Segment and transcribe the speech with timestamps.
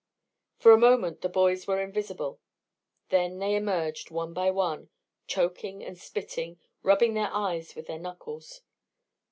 [0.57, 2.39] For a moment the boys were invisible.
[3.09, 4.89] Then they emerged, one by one,
[5.27, 8.61] choking and spitting, rubbing their eyes with their knuckles.